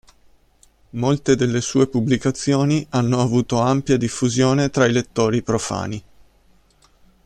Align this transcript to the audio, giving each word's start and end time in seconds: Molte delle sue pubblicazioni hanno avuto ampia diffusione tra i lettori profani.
Molte 0.93 1.35
delle 1.35 1.61
sue 1.61 1.85
pubblicazioni 1.85 2.83
hanno 2.89 3.19
avuto 3.21 3.59
ampia 3.59 3.97
diffusione 3.97 4.71
tra 4.71 4.87
i 4.87 4.91
lettori 4.91 5.43
profani. 5.43 6.03